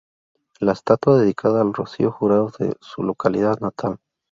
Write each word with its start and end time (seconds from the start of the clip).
La 0.59 0.71
estatua 0.71 1.19
dedicada 1.19 1.61
a 1.61 1.63
Rocío 1.63 2.11
Jurado 2.11 2.49
en 2.57 2.73
su 2.81 3.03
localidad 3.03 3.59
natal. 3.59 3.97